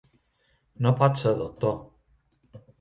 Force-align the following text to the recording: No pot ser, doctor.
No 0.85 0.93
pot 1.03 1.21
ser, 1.25 1.35
doctor. 1.45 1.79